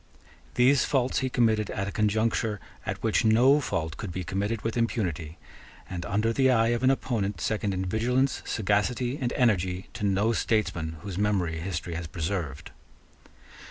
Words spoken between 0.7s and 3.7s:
faults he committed at a conjuncture at which no